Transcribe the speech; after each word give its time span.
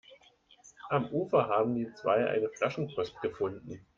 Am 0.89 1.09
Ufer 1.11 1.47
haben 1.47 1.75
die 1.75 1.93
zwei 1.93 2.25
eine 2.27 2.49
Flaschenpost 2.49 3.21
gefunden. 3.21 3.85